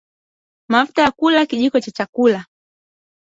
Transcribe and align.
mafuta 0.69 1.01
ya 1.01 1.11
kula 1.11 1.45
kijiko 1.45 1.79
cha 1.79 1.91
chakula 1.91 2.45